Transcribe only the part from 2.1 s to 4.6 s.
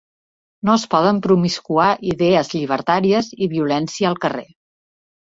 idees llibertàries i violència al carrer.